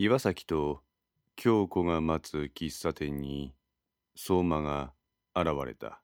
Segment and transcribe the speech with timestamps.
[0.00, 0.84] 岩崎と
[1.34, 3.52] 京子が待つ喫茶店に
[4.14, 4.92] 相馬が
[5.34, 6.00] 現れた。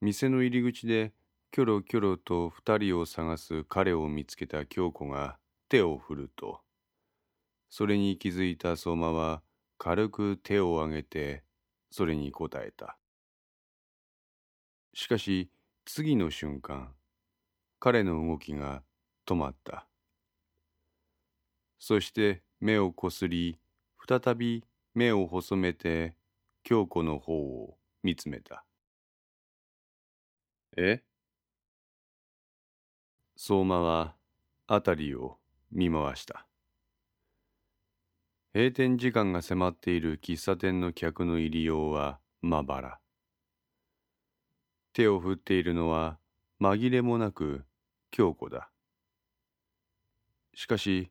[0.00, 1.12] 店の入り口で
[1.52, 6.58] キョロキョロと二人を探す彼を見つけた京子が手を振ると
[7.70, 9.42] それに気づいた相馬は
[9.78, 11.44] 軽く手を挙げて
[11.92, 12.98] それに応えた。
[14.92, 15.52] しかし
[15.84, 16.92] 次の瞬間
[17.78, 18.82] 彼の動きが
[19.24, 19.85] 止まった。
[21.78, 23.58] そして目をこすり
[24.08, 26.16] 再び目を細めて
[26.62, 28.64] 京子の方を見つめた。
[30.76, 31.02] え？
[33.36, 34.16] 相馬は
[34.66, 35.38] 辺りを
[35.70, 36.46] 見回した。
[38.54, 43.00] 閉店時間が迫っている喫茶店の客の入りようはまばら。
[44.94, 46.18] 手を振っているのは
[46.60, 47.66] 紛れもなく
[48.10, 48.70] 京子だ。
[50.54, 51.10] しかし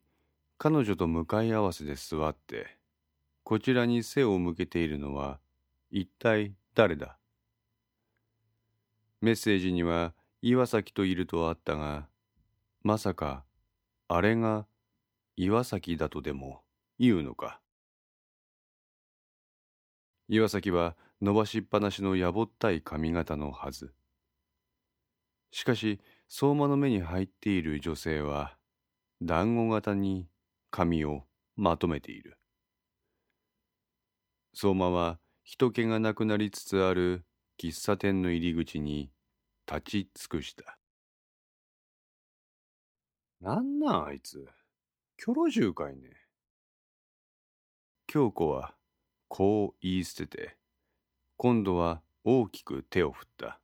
[0.57, 2.77] 彼女と向かい合わせで座って
[3.43, 5.39] こちらに背を向けているのは
[5.91, 7.17] 一体誰だ？
[9.21, 12.07] メッセージには岩崎といるとあったが
[12.83, 13.43] まさか
[14.07, 14.65] あれが
[15.35, 16.61] 岩崎だとでも
[16.99, 17.59] 言うのか？
[20.29, 23.93] 岩崎は伸ばしっぱなしのやぼったい髪型のはず。
[25.51, 28.55] しかし相馬の目に入っている女性は
[29.21, 30.27] 団子型に
[30.75, 31.23] 髪を
[31.55, 32.37] まとめている。
[34.53, 37.23] 相馬は人気がなくなりつつある
[37.57, 39.09] 喫茶店の入り口に
[39.71, 40.77] 立ち尽くした。
[43.39, 44.49] なんなんあいつ。
[45.15, 46.09] キョロ獣かいね。
[48.05, 48.75] 京子は
[49.29, 50.57] こう言い捨てて
[51.37, 53.61] 今度は大きく手を振った。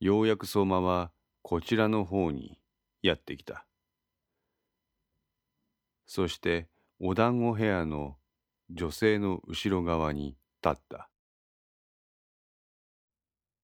[0.00, 2.58] ようやく相馬はこちらの方に
[3.00, 3.67] やってきた。
[6.08, 8.16] そしてお団子部屋の
[8.70, 11.10] 女性の後ろ側に立った。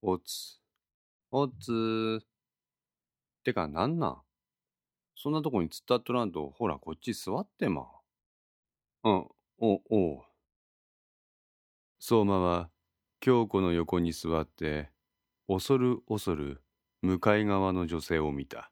[0.03, 0.61] おつ。
[1.31, 2.23] おつ。
[3.45, 4.23] てかなんなん？
[5.17, 7.87] そんなとこに突っ立っとらんとほらこっち座ってま
[9.05, 9.27] うん
[9.59, 10.23] おおう。
[11.99, 12.69] 相馬は
[13.21, 14.91] 京子の横に座って
[15.49, 16.63] 恐る恐る
[17.01, 18.71] 向かい側の女性を見た。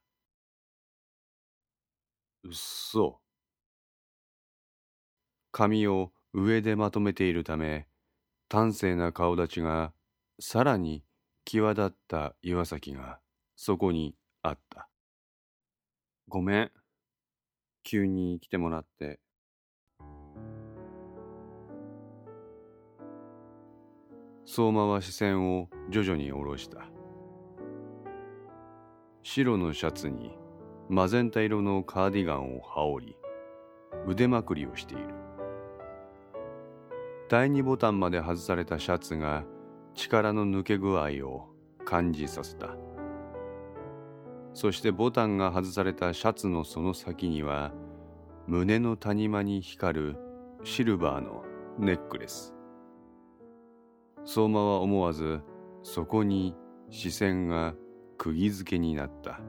[2.45, 3.22] うっそ
[5.53, 7.87] 髪を上でまとめているため
[8.51, 9.93] 端正な顔立ちが
[10.41, 11.05] さらに
[11.45, 13.21] 際立った岩崎が
[13.55, 14.89] そこにあった。
[16.29, 16.71] ごめん。
[17.85, 19.21] 急に来てもらって。
[24.45, 26.89] 相馬は視線を徐々に下ろした。
[29.23, 30.33] 白のシャツに
[30.89, 33.17] マゼンタ色のカーディガンを羽織り
[34.07, 35.32] 腕まくりをしている。
[37.33, 39.45] 第二ボタンまで外されたシャツが
[39.95, 41.49] 力の抜け具合を
[41.83, 42.77] 感じさせた。
[44.53, 47.73] そしてボタンが外されたシャツのその先には
[48.47, 50.17] 胸の谷間に光る
[50.63, 51.43] シルバーの
[51.79, 52.53] ネックレス。
[54.27, 55.41] 相馬は思わず
[55.83, 56.55] そこに
[56.91, 57.73] 視線が
[58.19, 59.41] 釘付けになった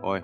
[0.00, 0.22] おい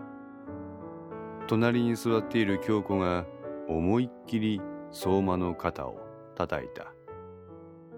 [1.49, 3.27] 隣に座っている京子が
[3.69, 5.99] 思いっきり相馬の肩を
[6.35, 6.93] 叩いた。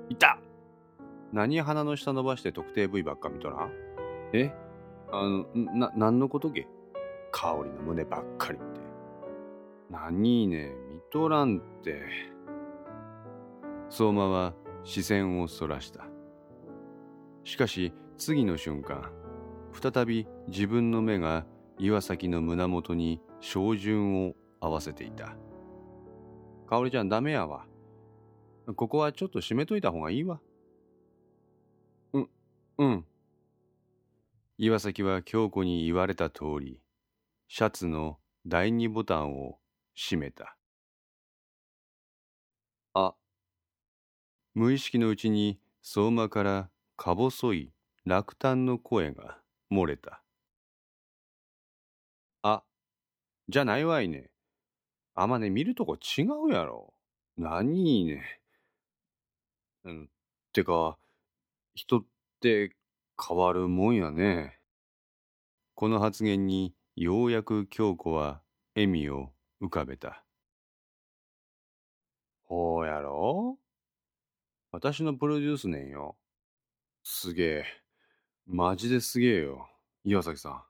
[0.09, 0.39] いた。
[1.33, 3.71] 何鼻の下伸ばして特定部位ばっか見とらん？
[4.33, 4.53] え？
[5.13, 6.67] あのな何のことけ
[7.31, 8.81] 香りの胸ばっかり見て。
[9.91, 12.03] 何ね見とらんって。
[13.89, 16.05] 相馬は視線をそらした。
[17.45, 19.11] しかし次の瞬間
[19.73, 21.47] 再び自分の目が
[21.79, 25.37] 岩崎の胸元に照準を合わせていた
[26.71, 27.67] 香織ちゃんダメやわ。
[28.77, 30.41] ここはちょっと閉めといた方がいいわ。
[32.13, 32.29] う
[32.79, 33.05] うん。
[34.57, 36.81] 岩崎は京子に言われた通り
[37.49, 39.59] シャツの第二ボタンを
[39.97, 40.57] 閉めた。
[42.95, 43.15] あ。
[44.55, 47.73] 無意識のうちに相馬からか細い
[48.05, 49.39] 落胆の声が
[49.73, 50.23] 漏れた。
[52.43, 52.63] あ、
[53.49, 54.30] じゃないわいね。
[55.15, 56.95] あまね、見るとこ違うやろ。
[57.37, 58.41] 何いいね。
[59.85, 60.11] うん、
[60.53, 60.99] てか、
[61.75, 62.07] 人っ
[62.41, 62.77] て
[63.21, 64.61] 変わるもんやね。
[65.75, 68.43] この発言にようやく京子は
[68.75, 70.25] 笑みを浮かべた。
[72.45, 73.59] ほうやろ
[74.73, 76.17] 私のプロデュースねんよ。
[77.03, 77.65] すげえ。
[78.47, 79.69] マジですげえよ。
[80.05, 80.63] 岩崎さん。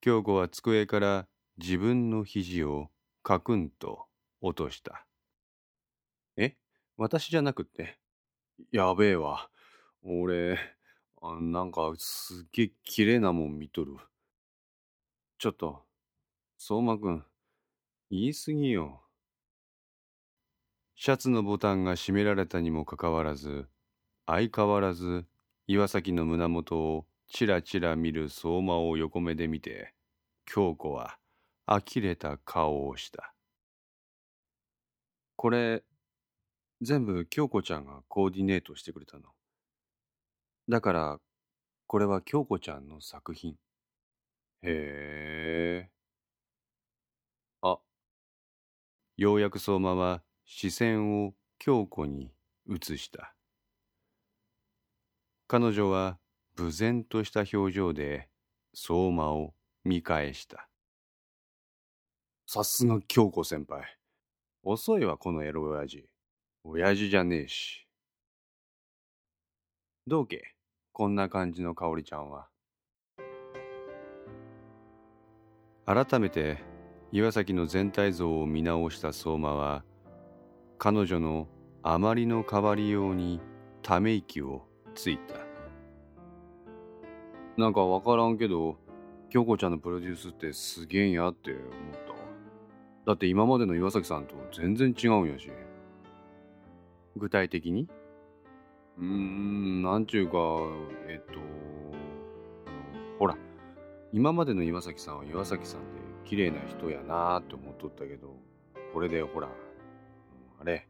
[0.00, 2.90] 京子は机から自分の肘を
[3.22, 4.06] カクンと
[4.40, 5.06] 落とした。
[6.36, 6.56] え？
[6.96, 7.98] 私じゃなくって。
[8.72, 9.50] やべえわ。
[10.02, 10.58] 俺、
[11.20, 13.96] あなんかすっげえ綺麗なもん見とる。
[15.38, 15.84] ちょっと、
[16.56, 17.24] 相馬くん、
[18.10, 19.02] 言い過ぎよ。
[20.96, 23.68] シャツのボタンが閉められたにもかかわらず、
[24.26, 25.26] 相変わらず
[25.68, 29.94] 岩崎の胸元をちらちら見る相馬を横目で見て、
[30.44, 31.18] 京子は
[31.68, 33.34] 呆れた顔をした。
[35.36, 35.84] これ、
[36.80, 39.34] 全部京子ちゃんがコーディネートしてくれたの。
[40.68, 41.20] だから、
[41.86, 43.56] これは京子ちゃんの作品。
[44.62, 45.90] へえ。
[47.62, 47.78] あ、
[49.18, 52.32] ようやく相馬は視線を京子に
[52.66, 53.34] 移した。
[55.46, 56.18] 彼女は
[56.56, 58.28] 無然とした表情で
[58.74, 59.54] 相馬を
[59.84, 60.67] 見返した。
[62.50, 63.82] さすが京子先輩。
[64.62, 66.08] 遅いわ、このエロ親父。
[66.64, 67.86] 親父じゃねえし。
[70.06, 70.54] どうけ？
[70.92, 72.48] こんな感じの香織ちゃんは。
[75.84, 76.64] 改めて
[77.12, 79.84] 岩崎の全体像を見直した相馬は
[80.78, 81.48] 彼女の
[81.82, 83.42] あまりの変わりように
[83.82, 84.62] ため息を
[84.94, 85.34] ついた
[87.58, 88.78] なんかわからんけど
[89.28, 91.62] 京子ちゃんのプロデュースってすげえんやって思っ
[92.06, 92.07] た
[93.08, 95.50] だって今までの岩崎さんと全然違うんやし
[97.16, 97.88] 具体的に？
[98.98, 100.36] うーんなんちゅうか
[101.08, 101.40] えっと
[103.18, 103.38] ほら
[104.12, 105.86] 今までの岩崎さんは岩崎さんで
[106.26, 108.36] 綺麗な人やなーって思っとったけど、
[108.92, 109.48] これでほら、
[110.60, 110.86] あれ、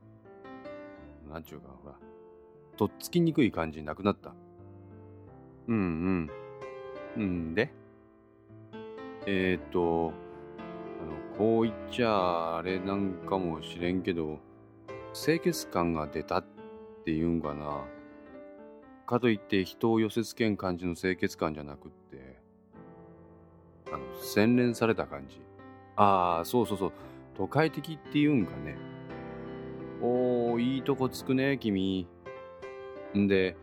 [1.31, 1.94] なんちゅうかほら、
[2.76, 4.35] とっつきにくい感じなくなった。
[5.69, 6.31] うんうん。
[7.17, 7.70] うんで
[9.26, 10.12] えー、っと、
[11.00, 14.38] あの、こう言っちゃあれなんかもしれんけど、
[15.12, 16.44] 清潔感が出たっ
[17.04, 17.84] ていうんかな。
[19.06, 22.38] かといって人を寄せつけん感じの清潔感じゃなくって、
[23.90, 25.40] あの、洗練された感じ。
[25.96, 26.92] ああ、そうそうそう。
[27.36, 28.76] 都会的って言うんかね。
[30.02, 32.06] おー、いいとこつくね、君。
[33.16, 33.56] んで、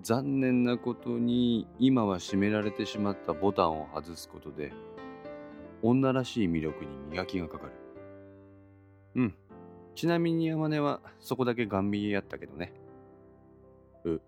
[0.00, 4.72] 残念なことに今は閉められてしまったボタンを外すことで、
[5.82, 7.72] 女らしい魅力に磨きがかかる。
[9.16, 9.34] うん。
[9.94, 12.72] ちなみに山根はそこだけガン見えやったけどね。
[14.04, 14.20] う。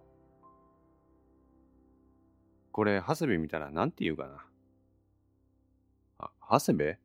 [2.72, 4.44] これ、長谷部見たらなんて言うかな。
[6.18, 6.96] あ長谷部？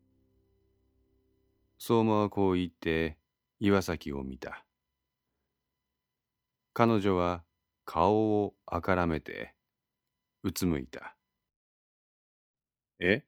[1.77, 3.17] 相馬はこう言って
[3.59, 4.65] 岩崎を見た。
[6.73, 7.43] 彼女は
[7.85, 9.53] 顔をあからめて
[10.43, 11.15] うつむいた。
[12.99, 13.23] え？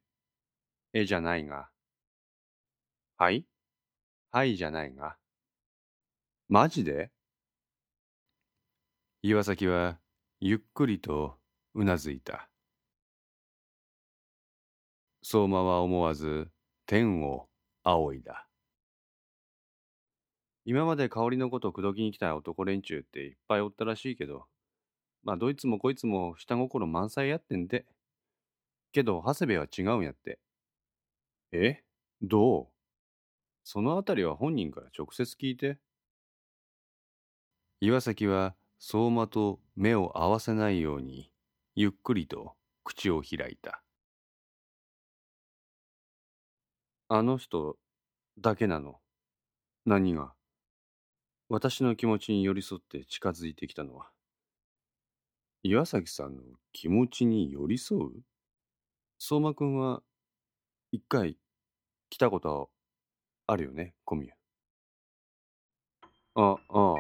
[0.94, 1.70] えじゃないが。
[3.18, 3.46] はい？
[4.32, 5.16] はいじゃないが。
[6.50, 7.12] マジで？
[9.22, 10.00] 岩崎は
[10.42, 11.38] ゆっくりと
[11.76, 12.50] うなずいた。
[15.24, 16.50] 相馬は思わず
[16.88, 17.48] 天を
[17.83, 18.48] 仰いだ。
[20.66, 24.45] 今まで香りのこと口説きに来た男連中っていっぱいおったらしいけど、
[25.24, 27.86] まあどいつもこいつも下心満載やってんで。
[28.92, 30.40] けど長谷部は違うんやって。
[31.52, 31.84] え？
[32.22, 32.68] どう？
[33.64, 35.78] そのあたりは本人から直接聞いて。
[37.80, 41.31] 岩崎は相馬と目を合わせないように
[41.76, 43.84] ゆっくりと口を開いた。
[47.10, 47.78] あの人
[48.40, 49.00] だけなの？
[49.86, 50.34] 何が？
[51.50, 54.10] 私の気持ちに寄り添って近づいてきたのは。
[55.64, 58.12] 岩崎さんの気持ちに寄り添う？
[59.20, 60.02] 相馬くんは
[60.94, 61.38] 一回
[62.10, 62.69] 来たこと
[63.48, 64.36] あるよね、小宮。
[66.36, 66.95] あ、ああ。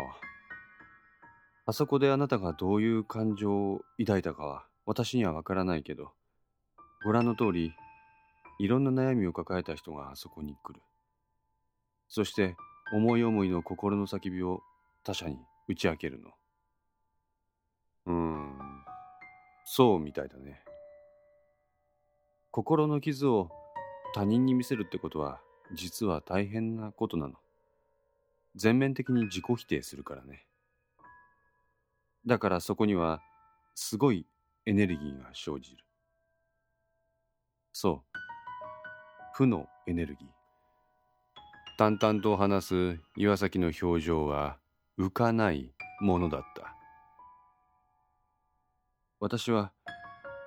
[1.65, 6.13] あそこであなたがどういう感情を抱いたかは私にはわからないけど、
[7.03, 7.73] ご覧の通り
[8.59, 10.81] いろんな悩みを抱えた人があそこに来る。
[12.07, 12.55] そして
[12.93, 14.61] 思い思いの心の叫びを
[15.03, 16.31] 他者に打ち明けるの。
[18.05, 18.57] うん、
[19.65, 20.63] そうみたいだね。
[22.51, 23.49] 心の傷を
[24.13, 25.41] 他人に見せるってことは
[25.73, 27.35] 実は大変なことなの。
[28.55, 30.45] 全面的に自己否定するからね。
[32.25, 33.21] だからそこには
[33.75, 34.25] すごい
[34.65, 35.83] エネルギーが生じる。
[37.71, 38.17] そう。
[39.33, 40.41] 負のエネルギー
[41.77, 44.57] 淡々と話す岩崎の表情は
[44.99, 46.75] 浮かないものだった
[49.19, 49.71] 私は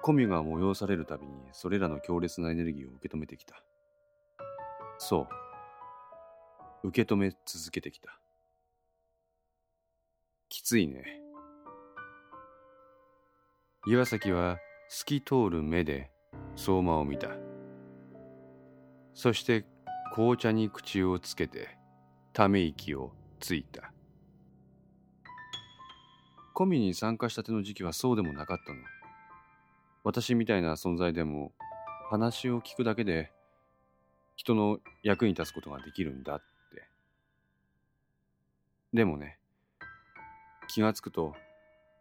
[0.05, 3.65] コミュが催されるたびにそれらの強烈なエネルギーを受け止めてきた
[4.99, 5.27] そ
[6.83, 6.89] う。
[6.89, 8.21] 受け止め続けてきた。
[10.49, 11.05] きついね。
[13.87, 14.59] 岩崎は
[14.89, 16.11] 透き通る目で
[16.55, 17.29] 相馬を見た。
[19.15, 19.65] そして
[20.15, 21.79] 紅茶に口をつけて
[22.33, 23.93] ため息をついた。
[26.53, 28.94] コミに参加したての時期はそうでもなかったの。
[30.05, 31.53] 私みたいな存在でも
[32.11, 33.33] 話を聞くだけで
[34.37, 36.45] 人の役に立つことができるんだって。
[38.93, 39.39] でもね、
[40.69, 41.35] 気がつくと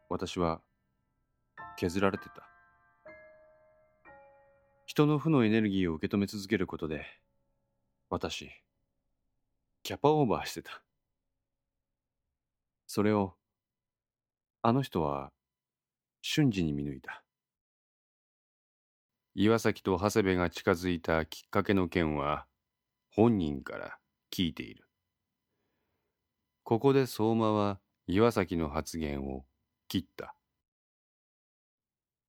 [0.10, 0.62] 私は
[1.78, 2.50] 削られてた。
[4.86, 7.06] 人の負のエネルギーを受け止め続けることで
[8.10, 8.52] 私、
[9.82, 10.84] キャパオーバーしてた。
[12.86, 13.34] それを
[14.62, 15.32] あの人は
[16.22, 17.23] 瞬時に見抜いた。
[19.36, 22.46] 岩崎と長谷部が近づいたきっかけの件は
[23.10, 23.98] 本人から
[24.32, 24.88] 聞いている。
[26.64, 29.44] ここで相馬は岩崎の発言を
[29.88, 30.36] 切った。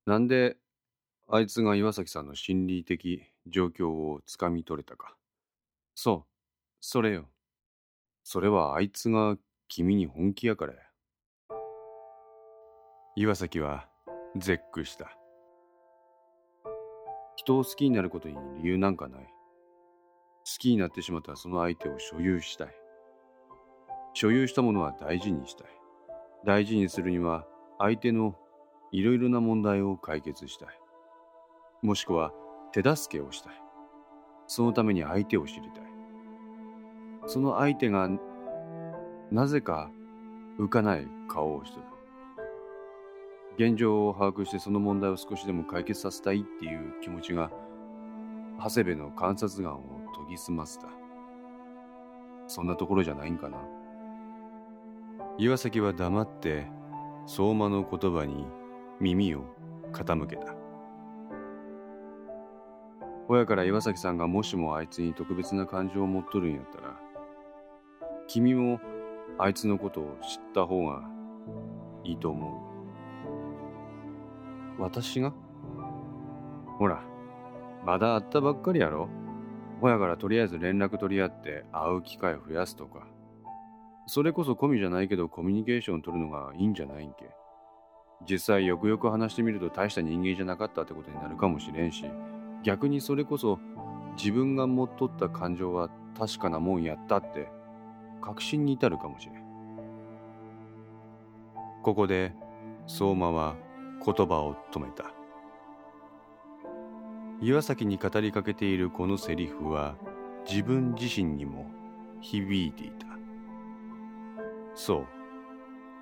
[0.06, 0.56] なんで
[1.28, 5.14] あいつが岩崎さんの心理的状況をつかみ取れたか。
[5.94, 6.30] そう、
[6.80, 7.28] それよ。
[8.22, 9.36] それはあいつが
[9.68, 10.78] 君に本気やからや。
[13.14, 13.88] 岩崎は
[14.36, 15.18] 絶句した。
[17.36, 19.20] 人を好きになることに理由なんかない。
[19.20, 19.26] 好
[20.58, 22.68] きになってしまったその相手を所有したい。
[24.12, 25.66] 所有したものは大事にしたい。
[26.44, 27.46] 大事にするには
[27.78, 28.36] 相手の
[28.92, 30.68] いろいろな問題を解決したい。
[31.82, 32.32] もしくは
[32.72, 33.52] 手助けをしたい。
[34.46, 35.84] そのために相手を知りたい。
[37.26, 38.08] その相手が
[39.30, 39.90] なぜか
[40.58, 41.93] 浮かない顔をしてる。
[43.56, 47.50] 現状を把握してその問題を少しでも解決させたいっていう気持ちが
[48.58, 49.78] 長谷部の観察眼を
[50.16, 50.88] 研ぎ澄ませた。
[52.46, 53.58] そんなところじゃないんかな。
[55.38, 56.66] 岩崎は黙って
[57.26, 58.46] 相馬の言葉に
[59.00, 59.44] 耳を
[59.92, 60.54] 傾けた。
[63.28, 67.00] 親から岩崎さんがもしもあいつに特別な感情を持っとるんやったら
[68.26, 68.80] 君も
[69.38, 71.02] あいつのことを知った方が
[72.04, 72.73] いいと思う。
[74.78, 75.32] 私が？
[76.78, 77.02] ほら、
[77.84, 79.08] まだ会ったばっかりやろ？
[79.80, 83.06] 親からとりあえず連絡取り合って会う機会増やすとか。
[84.06, 87.30] それこそ込みじゃないけどコミュニケーション取るのがいいんじゃないんけ。
[88.28, 92.04] 実際よくよく話してみると大した人間じゃなかったってことになるかもしれんし、
[92.62, 93.58] 逆にそれこそ
[94.16, 97.48] 自分が持っとった感情は確かなもんやったって
[98.22, 99.44] 確信に至るかもしれん。
[101.82, 102.32] ここで
[102.86, 103.56] 相馬は
[104.04, 105.12] 言葉を止めた。
[107.40, 109.96] 岩崎に語りかけているこのセリフは
[110.48, 111.66] 自分自身にも
[112.20, 113.06] 響いていた。
[114.74, 115.06] そう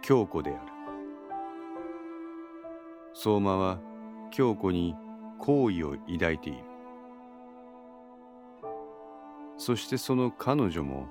[0.02, 0.60] 京子である。
[3.14, 3.78] 相馬は
[4.30, 4.94] 京子に
[5.38, 6.64] 好意を抱いている。
[9.58, 11.06] そしてその彼女も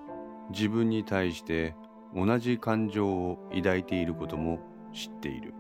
[0.50, 1.76] 自分に対して
[2.14, 4.60] 同じ感情を抱いていることも
[4.94, 5.54] 知っている。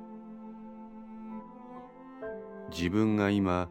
[2.71, 3.69] 自分が今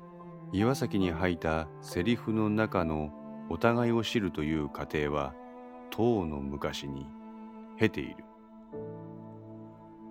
[0.53, 3.11] 岩崎に吐いたセリフの中の
[3.49, 5.35] お互いを知るという過程は
[5.91, 7.07] とうの昔に
[7.79, 8.25] 経ている。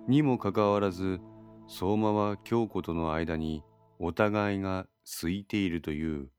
[0.07, 1.21] にもかかわらず
[1.67, 3.63] 相馬は京子との間に
[3.99, 6.29] お互いが空いているという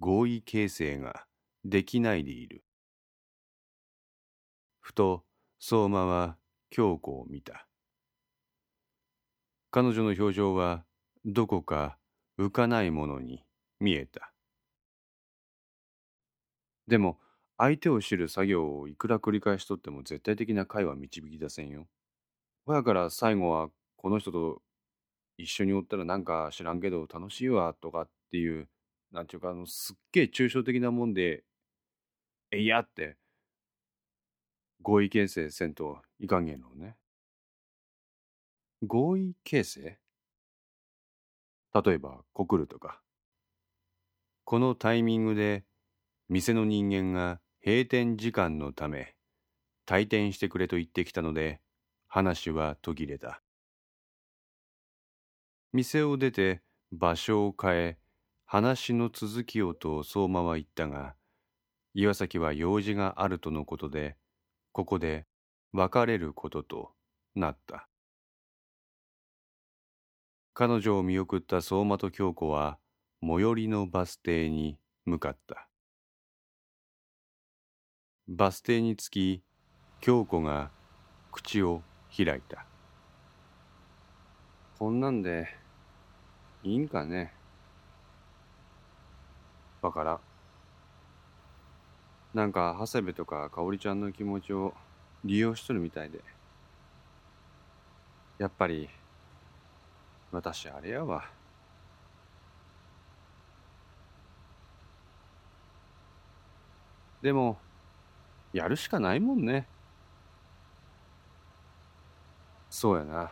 [0.00, 1.26] 合意形成が
[1.64, 2.64] できないでいる。
[4.80, 5.24] ふと
[5.60, 6.36] 相馬は
[6.70, 7.68] 京子を見た。
[9.70, 10.84] 彼女の表情は
[11.24, 11.98] どこか
[12.38, 13.44] 浮かないものに
[13.80, 14.32] 見えた。
[16.88, 17.18] でも
[17.58, 21.86] 相手を知る作業をいくら繰り返しとっても絶対的な解は導き出せんよ。
[22.66, 24.62] ほやから最後はこの人と
[25.38, 28.68] 一緒におったらなんか知らんけど楽しいわとかっていう、
[29.12, 31.44] なんていうかあのすっげえ抽象的なもんで、
[32.52, 33.16] えいやって
[34.82, 36.96] 合意形成せんといかんげんのね。
[38.86, 40.01] 合意形成？
[41.74, 43.00] 例えば告るとか。
[44.44, 45.64] このタイミングで
[46.28, 49.14] 店の人間が閉店時間のため
[49.86, 51.60] 退店してくれと言ってきたので
[52.08, 53.40] 話は途切れた。
[55.72, 56.60] 店を出て
[56.90, 57.98] 場所を変え
[58.44, 61.14] 話の続きをと相馬は言ったが
[61.94, 64.16] 岩崎は用事があるとのことで
[64.72, 65.26] ここで
[65.72, 66.92] 別れることと
[67.34, 67.88] なった。
[70.54, 72.78] 彼女を見送った相馬と京子は
[73.22, 75.68] 最寄りのバス停に向かった。
[78.28, 79.42] バス停に着き
[80.00, 80.70] 京子が
[81.30, 81.82] 口を
[82.14, 82.66] 開いた
[84.78, 85.48] こんなんで
[86.62, 87.32] いいんかね
[89.80, 90.12] わから。
[90.12, 90.20] ん
[92.34, 94.74] なんか長谷部とか香織ちゃんの気持ちを
[95.24, 96.20] 利用しとるみたいで。
[98.38, 98.90] やっぱり
[100.32, 101.24] 私あれやわ。
[107.20, 107.58] でも
[108.52, 109.68] やるしかないもんね。
[112.70, 113.30] そうやな。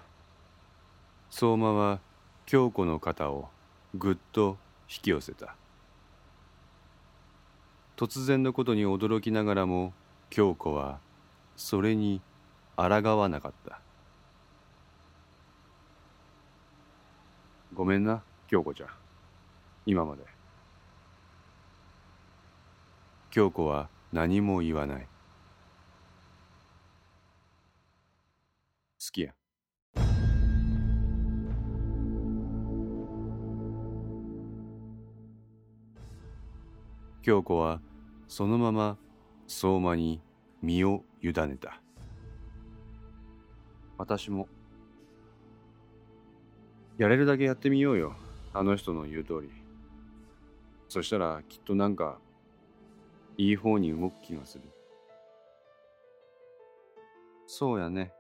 [1.30, 2.00] 相馬は
[2.47, 3.49] 京子の肩を
[3.95, 5.57] ぐっと引き寄せた。
[7.97, 9.92] 突然のことに驚きながらも
[10.28, 11.00] 京子は
[11.57, 12.21] それに
[12.76, 12.85] 抗
[13.19, 13.80] わなかった。
[17.80, 18.88] ごめんな京子ちゃん。
[19.87, 20.22] 今まで。
[23.30, 25.00] 京子は何も言わない。
[25.02, 25.08] 好
[29.10, 29.32] きや。
[37.22, 37.80] 京子は
[38.28, 38.99] そのまま
[39.46, 40.20] 相馬に
[40.60, 41.80] 身を委ねた。
[43.96, 44.49] 私も
[47.00, 48.14] やれるだけやってみようよ。
[48.52, 49.50] あの人の言う通り。
[50.87, 52.19] そしたらきっとなんか
[53.38, 54.64] いい方に動く気がする。
[57.47, 58.12] そうやね。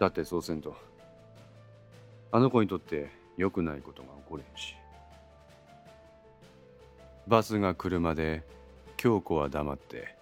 [0.00, 0.74] だってそうせんと
[2.32, 4.74] あの子にとって良くないことが起こるし。
[7.28, 8.42] バスが来るまで
[8.96, 10.16] 京子は黙って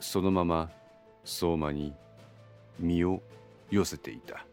[0.00, 0.70] そのまま
[1.24, 1.94] 相馬に
[2.78, 3.22] 身を
[3.70, 4.44] 寄せていた。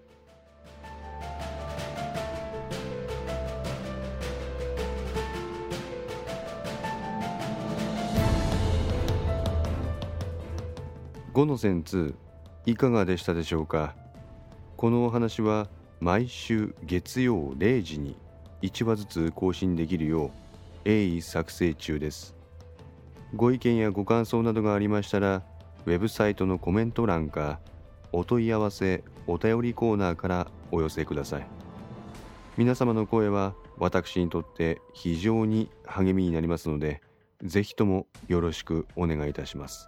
[11.40, 12.16] 5の線2
[12.66, 13.96] いかがでしたでしょうか？
[14.76, 15.70] このお話は
[16.02, 18.18] 毎週月曜0時に
[18.62, 20.32] 1話ずつ更新できるよう
[20.84, 22.36] 鋭意作成中です。
[23.34, 25.42] ご意見やご感想などがありましたら
[25.86, 27.62] ウェブサイトのコメント欄か
[28.12, 31.48] お問い合わせお便りコーナーからお寄せください。
[32.58, 37.02] 皆様の声は私にとって非常に励みになりますので
[37.42, 39.88] ぜひともよろしくお願いいたします。